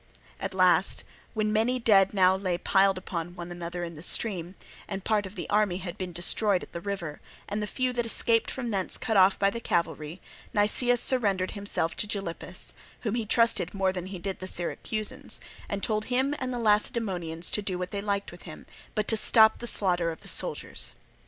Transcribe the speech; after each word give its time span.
At 0.39 0.55
last, 0.55 1.03
when 1.35 1.53
many 1.53 1.77
dead 1.77 2.11
now 2.11 2.35
lay 2.35 2.57
piled 2.57 2.97
one 2.97 3.27
upon 3.33 3.51
another 3.51 3.83
in 3.83 3.93
the 3.93 4.01
stream, 4.01 4.55
and 4.87 5.03
part 5.03 5.27
of 5.27 5.35
the 5.35 5.47
army 5.47 5.77
had 5.77 5.95
been 5.95 6.11
destroyed 6.11 6.63
at 6.63 6.71
the 6.73 6.81
river, 6.81 7.21
and 7.47 7.61
the 7.61 7.67
few 7.67 7.93
that 7.93 8.07
escaped 8.07 8.49
from 8.49 8.71
thence 8.71 8.97
cut 8.97 9.15
off 9.15 9.37
by 9.37 9.51
the 9.51 9.59
cavalry, 9.59 10.19
Nicias 10.55 11.01
surrendered 11.01 11.51
himself 11.51 11.95
to 11.97 12.07
Gylippus, 12.07 12.73
whom 13.01 13.13
he 13.13 13.27
trusted 13.27 13.75
more 13.75 13.91
than 13.93 14.07
he 14.07 14.17
did 14.17 14.39
the 14.39 14.47
Syracusans, 14.47 15.39
and 15.69 15.83
told 15.83 16.05
him 16.05 16.33
and 16.39 16.51
the 16.51 16.57
Lacedaemonians 16.57 17.51
to 17.51 17.61
do 17.61 17.77
what 17.77 17.91
they 17.91 18.01
liked 18.01 18.31
with 18.31 18.41
him, 18.41 18.65
but 18.95 19.07
to 19.07 19.15
stop 19.15 19.59
the 19.59 19.67
slaughter 19.67 20.09
of 20.11 20.21
the 20.21 20.27
soldiers. 20.27 20.95